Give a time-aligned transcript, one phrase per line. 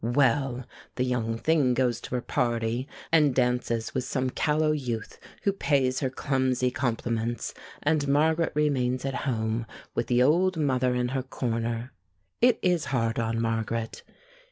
[0.03, 0.65] Well!
[0.95, 5.99] the young thing goes to her party, and dances with some callow youth who pays
[5.99, 11.91] her clumsy compliments, and Margaret remains at home with the old mother in her corner.
[12.41, 14.01] It is hard on Margaret!